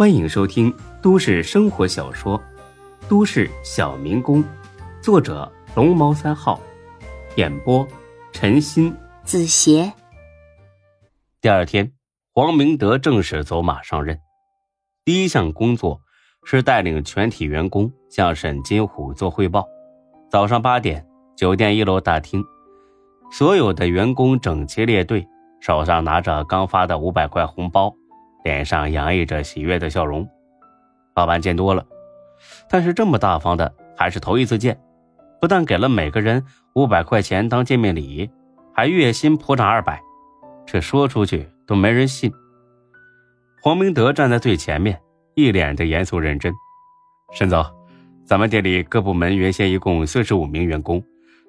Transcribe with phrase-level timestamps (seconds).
[0.00, 2.38] 欢迎收听都市生活小说
[3.06, 4.42] 《都市小民工》，
[5.02, 6.58] 作者龙猫三号，
[7.36, 7.86] 演播
[8.32, 9.92] 陈鑫、子邪。
[11.42, 11.92] 第二天，
[12.32, 14.18] 黄明德正式走马上任，
[15.04, 16.00] 第一项工作
[16.44, 19.68] 是带领全体员工向沈金虎做汇报。
[20.30, 21.06] 早上八点，
[21.36, 22.42] 酒店一楼大厅，
[23.30, 25.28] 所有的员工整齐列队，
[25.60, 27.94] 手上拿着刚发的五百块红包。
[28.44, 30.28] 脸上洋溢着喜悦的笑容，
[31.14, 31.84] 老板见多了，
[32.68, 34.78] 但是这么大方的还是头一次见。
[35.40, 38.30] 不但给了每个人五百块钱当见面礼，
[38.74, 40.00] 还月薪普涨二百，
[40.66, 42.30] 这说出去都没人信。
[43.62, 45.00] 黄明德站在最前面，
[45.34, 46.52] 一脸的严肃认真。
[47.32, 47.64] 沈总，
[48.26, 51.02] 咱们店里各部门原先一共四十五名员工，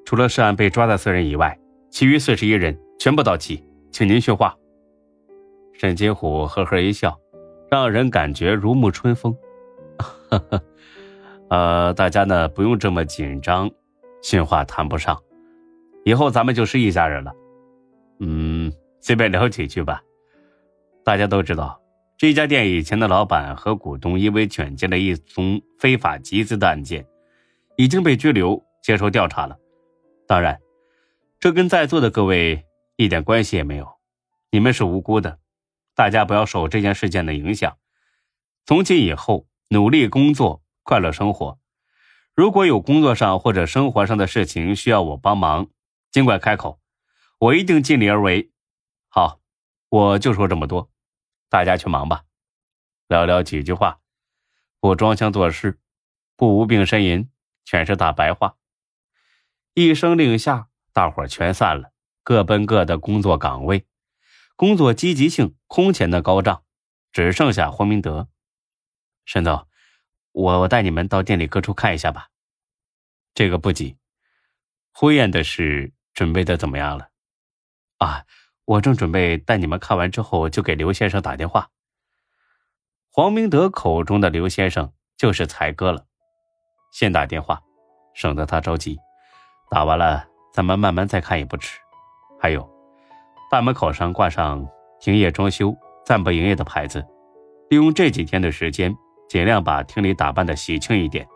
[0.05, 1.57] 除了涉案被抓的四人以外，
[1.89, 4.55] 其余四十一人全部到齐，请您训话。
[5.73, 7.19] 沈金虎呵呵一笑，
[7.69, 9.35] 让人感觉如沐春风。
[9.97, 10.63] 呵呵，
[11.49, 13.69] 呃，大家呢不用这么紧张，
[14.21, 15.19] 训话谈不上。
[16.05, 17.33] 以后咱们就是一家人了。
[18.19, 20.01] 嗯，随便聊几句吧。
[21.03, 21.81] 大家都知道，
[22.17, 27.05] 这家店以前的老板和股东因为卷进了一宗非法集资的案件，
[27.75, 29.57] 已经被拘留接受调查了。
[30.27, 30.59] 当然，
[31.39, 32.63] 这跟在座的各位
[32.95, 33.87] 一点关系也没有，
[34.51, 35.39] 你们是无辜的。
[36.01, 37.77] 大家不要受这件事件的影响，
[38.65, 41.59] 从今以后努力工作，快乐生活。
[42.33, 45.67] 如果有工作上或者生活上的事情需要我帮忙，
[46.09, 46.81] 尽管开口，
[47.37, 48.51] 我一定尽力而为。
[49.09, 49.41] 好，
[49.89, 50.89] 我就说这么多，
[51.49, 52.23] 大家去忙吧。
[53.07, 53.99] 寥寥几句话，
[54.79, 55.79] 不装腔作势，
[56.35, 57.29] 不无病呻吟，
[57.63, 58.55] 全是大白话。
[59.75, 61.91] 一声令下，大伙全散了，
[62.23, 63.85] 各奔各的工作岗位。
[64.61, 66.63] 工作积极性空前的高涨，
[67.11, 68.27] 只剩下黄明德。
[69.25, 69.67] 沈总，
[70.33, 72.27] 我我带你们到店里各处看一下吧。
[73.33, 73.97] 这个不急。
[74.93, 77.09] 婚宴的事准备的怎么样了？
[77.97, 78.27] 啊，
[78.65, 81.71] 我正准备带你们看完之后就给刘先生打电话。
[83.09, 86.05] 黄明德口中的刘先生就是才哥了。
[86.93, 87.63] 先打电话，
[88.13, 88.99] 省得他着急。
[89.71, 91.79] 打完了咱们慢慢再看也不迟。
[92.39, 92.69] 还有。
[93.51, 94.65] 大门口上挂上
[95.01, 95.75] 停业装修、
[96.05, 97.05] 暂不营业的牌子，
[97.69, 98.95] 利用这几天的时间，
[99.27, 101.27] 尽量把厅里打扮的喜庆一点，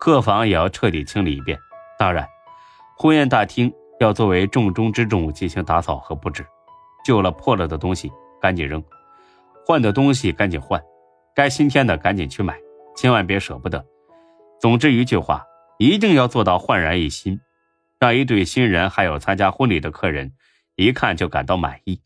[0.00, 1.56] 客房也要彻底清理一遍。
[1.96, 2.26] 当然，
[2.98, 6.44] 婚宴大厅要作为重中之重进行打扫和布置，
[7.04, 8.10] 旧了破了的东西
[8.40, 8.82] 赶紧扔，
[9.64, 10.82] 换的东西赶紧换，
[11.36, 12.58] 该新添的赶紧去买，
[12.96, 13.80] 千万别舍不得。
[14.60, 15.44] 总之一句话，
[15.78, 17.38] 一定要做到焕然一新，
[18.00, 20.32] 让一对新人还有参加婚礼的客人。
[20.76, 22.00] 一看就感到满意，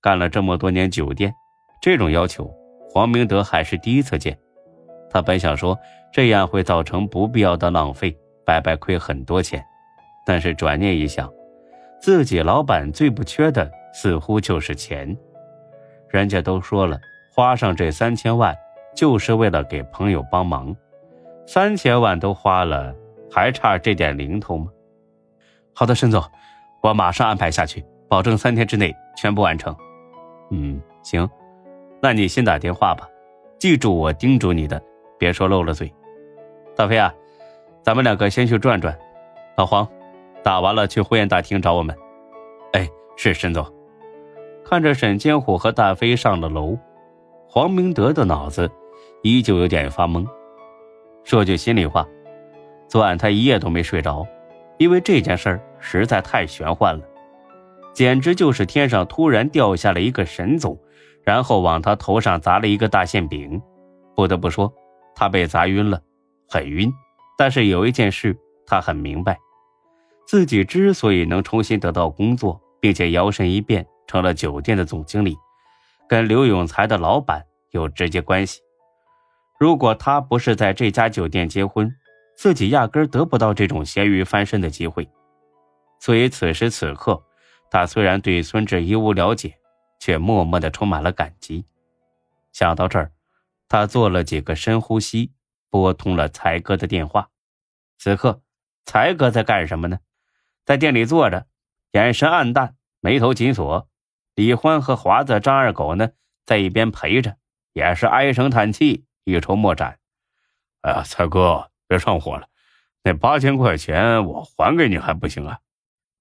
[0.00, 1.34] 干了这么多年酒店，
[1.82, 2.50] 这种要求
[2.88, 4.38] 黄明德还是第一次见。
[5.10, 5.78] 他本想说
[6.12, 8.16] 这样会造成不必要的浪费，
[8.46, 9.62] 白白亏很多钱，
[10.24, 11.30] 但是转念一想，
[12.00, 15.14] 自己老板最不缺的似乎就是钱。
[16.08, 16.98] 人家都说了，
[17.34, 18.56] 花上这三千万
[18.96, 20.74] 就是为了给朋友帮忙，
[21.46, 22.94] 三千万都花了，
[23.30, 24.70] 还差这点零头吗？
[25.74, 26.22] 好的，沈总。
[26.82, 29.74] 我马上安排下去，保证三天之内全部完成。
[30.50, 31.28] 嗯，行，
[32.00, 33.08] 那你先打电话吧，
[33.58, 34.80] 记住我叮嘱你的，
[35.18, 35.92] 别说漏了嘴。
[36.74, 37.12] 大飞啊，
[37.82, 38.96] 咱们两个先去转转。
[39.56, 39.86] 老黄，
[40.42, 41.94] 打完了去婚宴大厅找我们。
[42.72, 43.64] 哎，是沈总。
[44.64, 46.78] 看着沈坚虎和大飞上了楼，
[47.48, 48.70] 黄明德的脑子
[49.22, 50.26] 依旧有点发懵。
[51.24, 52.06] 说句心里话，
[52.88, 54.26] 昨晚他一夜都没睡着。
[54.80, 57.04] 因为这件事儿实在太玄幻了，
[57.92, 60.80] 简直就是天上突然掉下了一个神总，
[61.22, 63.60] 然后往他头上砸了一个大馅饼。
[64.16, 64.72] 不得不说，
[65.14, 66.00] 他被砸晕了，
[66.48, 66.90] 很晕。
[67.36, 69.38] 但是有一件事他很明白，
[70.26, 75.36] 自己之所以能重新得到工作，并且摇身一变成了酒店的总经理，
[76.08, 78.62] 跟刘永才的老板有直接关系。
[79.58, 81.94] 如果他不是在这家酒店结婚，
[82.40, 85.06] 自己压根得不到这种咸鱼翻身的机会，
[86.00, 87.22] 所以此时此刻，
[87.70, 89.58] 他虽然对孙志一无了解，
[89.98, 91.66] 却默默的充满了感激。
[92.50, 93.12] 想到这儿，
[93.68, 95.34] 他做了几个深呼吸，
[95.68, 97.28] 拨通了才哥的电话。
[97.98, 98.40] 此刻，
[98.86, 99.98] 才哥在干什么呢？
[100.64, 101.46] 在店里坐着，
[101.92, 103.86] 眼神暗淡，眉头紧锁。
[104.34, 106.12] 李欢和华子、张二狗呢，
[106.46, 107.36] 在一边陪着，
[107.74, 109.98] 也是唉声叹气，一筹莫展。
[110.80, 111.69] 哎呀，才哥。
[111.90, 112.48] 别上火了，
[113.02, 115.58] 那八千块钱我还给你还不行啊？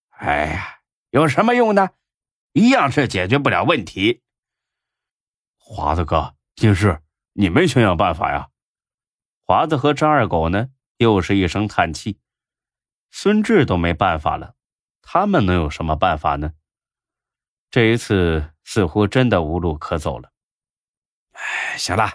[0.10, 0.80] 哎呀，
[1.12, 1.90] 有什么用呢？
[2.54, 4.24] 一样是解决不了问题。
[5.60, 8.50] 华子哥，金氏，你们想想办法呀。
[9.46, 12.20] 华子和张二狗呢，又是一声叹气。
[13.12, 14.56] 孙志都没办法了，
[15.04, 16.54] 他们能有什么办法呢？
[17.70, 20.32] 这一次似乎真的无路可走了。
[21.34, 22.12] 哎，行了，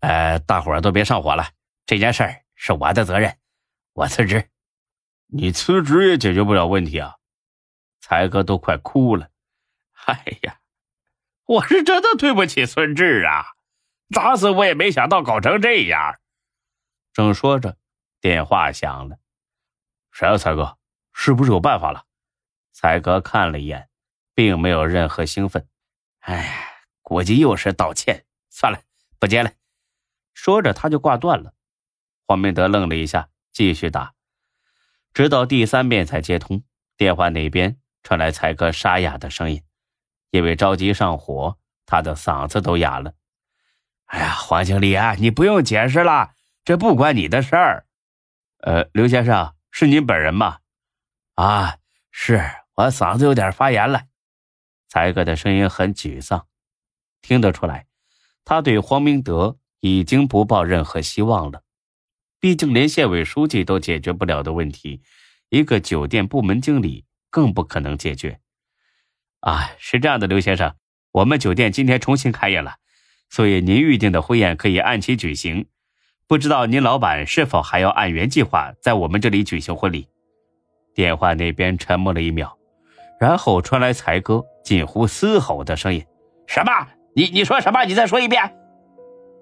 [0.00, 1.50] 呃，大伙儿都别上火了，
[1.86, 3.38] 这件事儿是我的责任，
[3.94, 4.50] 我辞职。
[5.28, 7.16] 你辞职也解决不了问题啊！
[8.02, 9.30] 才哥都快哭了。
[10.04, 10.60] 哎呀，
[11.46, 13.46] 我是真的对不起孙志啊！
[14.10, 16.20] 打死我也没想到搞成这样。
[17.14, 17.78] 正说着，
[18.20, 19.18] 电话响了。
[20.12, 20.76] 谁啊，才哥？
[21.14, 22.04] 是不是有办法了？
[22.72, 23.88] 才哥看了一眼，
[24.34, 25.66] 并没有任何兴奋。
[26.18, 28.26] 哎，估计又是道歉。
[28.50, 28.82] 算了，
[29.18, 29.50] 不接了。
[30.34, 31.54] 说着，他就挂断了。
[32.30, 34.14] 黄明德愣了一下，继续打，
[35.12, 36.62] 直到第三遍才接通。
[36.96, 39.64] 电话那边传来才哥沙哑的声音。
[40.30, 43.14] 因为着急上火，他的嗓子都哑了。
[44.04, 46.30] 哎呀，黄经理啊，你不用解释了，
[46.64, 47.86] 这不关你的事儿。
[48.58, 50.58] 呃，刘先生，是您本人吗？
[51.34, 51.78] 啊，
[52.12, 52.40] 是
[52.76, 54.02] 我嗓子有点发炎了。
[54.88, 56.46] 才哥的声音很沮丧，
[57.22, 57.88] 听得出来，
[58.44, 61.64] 他对黄明德已经不抱任何希望了。
[62.40, 65.02] 毕竟连县委书记都解决不了的问题，
[65.50, 68.40] 一个酒店部门经理更不可能解决。
[69.40, 70.74] 啊，是这样的，刘先生，
[71.12, 72.76] 我们酒店今天重新开业了，
[73.28, 75.66] 所以您预定的婚宴可以按期举行。
[76.26, 80.08] 不知道您老板是否还要按原计划在我们这里举行婚礼？
[80.94, 82.56] 电话那边沉默了一秒，
[83.20, 86.04] 然后传来才哥近乎嘶吼的声音
[86.46, 86.72] ：“什么？
[87.14, 87.84] 你你说什么？
[87.84, 88.42] 你再说一遍。”“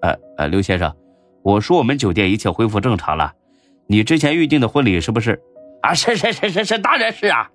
[0.03, 0.95] 呃呃，刘先生，
[1.43, 3.35] 我说我们酒店一切恢复正常了，
[3.87, 5.43] 你之前预定的婚礼是不是
[5.83, 7.51] ？”“啊，是是是是是，当然是啊。”“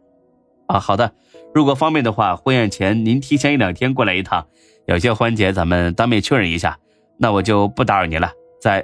[0.67, 1.13] 啊，好的。”
[1.53, 4.47] 如果方便的话，婚宴前您提前一两天过来一趟，
[4.87, 6.79] 有些环节咱们当面确认一下。
[7.17, 8.31] 那我就不打扰您了。
[8.59, 8.83] 再，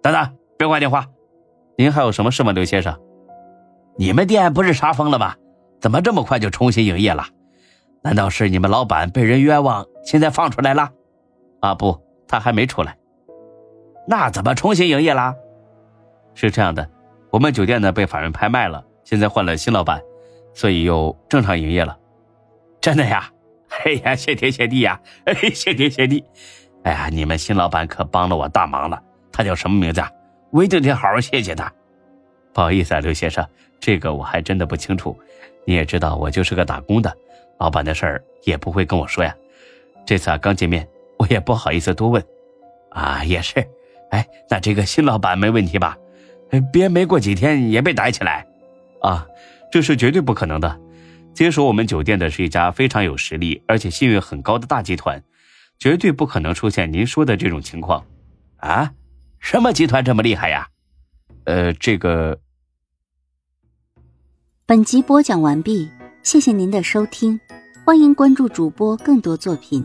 [0.00, 1.08] 等等，别挂电话。
[1.76, 2.96] 您还有什么事吗，刘先生？
[3.98, 5.34] 你们店不是查封了吗？
[5.80, 7.26] 怎么这么快就重新营业了？
[8.04, 10.90] 难道是你们老板被人冤枉，现在放出来了？
[11.60, 12.96] 啊，不，他还没出来。
[14.06, 15.34] 那怎么重新营业啦？
[16.34, 16.88] 是这样的，
[17.30, 20.02] 我们酒店呢被法院拍卖了，现在换了新老板，
[20.52, 21.96] 所以又正常营业了。
[22.80, 23.30] 真的呀，
[23.84, 26.24] 哎呀，谢天谢地呀， 哎，谢天谢地，
[26.82, 29.02] 哎呀，你们新老板可帮了我大忙了。
[29.32, 30.00] 他叫什么名字？
[30.00, 30.10] 啊？
[30.50, 31.72] 我一定得好好谢谢他。
[32.52, 33.44] 不好意思啊，刘先生，
[33.80, 35.18] 这个我还真的不清楚。
[35.64, 37.12] 你也知道，我就是个打工的，
[37.58, 39.34] 老板的事儿也不会跟我说呀。
[40.04, 40.86] 这次啊，刚见面，
[41.18, 42.22] 我也不好意思多问。
[42.90, 43.66] 啊，也是。
[44.14, 45.98] 哎，那这个新老板没问题吧？
[46.72, 48.46] 别没过几天也被逮起来。
[49.02, 49.26] 啊，
[49.72, 50.80] 这是绝对不可能的。
[51.34, 55.20] 接手我们酒店的是一家非常有实力而且信誉很高的大集团，
[55.80, 58.06] 绝对不可能出现您说的这种情况，
[58.58, 58.92] 啊？
[59.40, 60.68] 什么集团这么厉害呀？
[61.42, 62.38] 呃，这个。
[64.64, 65.90] 本集播讲完毕，
[66.22, 67.40] 谢谢您的收听，
[67.84, 69.84] 欢迎关注主播更多作品。